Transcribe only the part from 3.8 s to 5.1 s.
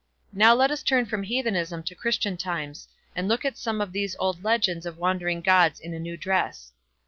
of these old legends of